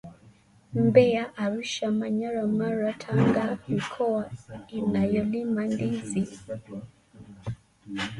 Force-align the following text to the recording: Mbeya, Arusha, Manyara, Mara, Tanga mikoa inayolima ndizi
Mbeya, 0.85 1.23
Arusha, 1.43 1.87
Manyara, 1.99 2.43
Mara, 2.57 2.93
Tanga 2.93 3.57
mikoa 3.67 4.31
inayolima 4.69 5.65
ndizi 5.65 6.27